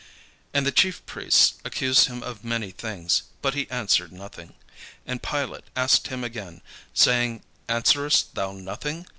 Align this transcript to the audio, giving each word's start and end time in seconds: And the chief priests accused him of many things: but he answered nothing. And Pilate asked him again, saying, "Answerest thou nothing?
And 0.51 0.65
the 0.65 0.71
chief 0.71 1.05
priests 1.05 1.59
accused 1.63 2.07
him 2.07 2.23
of 2.23 2.43
many 2.43 2.71
things: 2.71 3.21
but 3.43 3.53
he 3.53 3.69
answered 3.69 4.11
nothing. 4.11 4.55
And 5.05 5.21
Pilate 5.21 5.65
asked 5.75 6.07
him 6.07 6.23
again, 6.23 6.63
saying, 6.91 7.43
"Answerest 7.67 8.33
thou 8.33 8.51
nothing? 8.53 9.05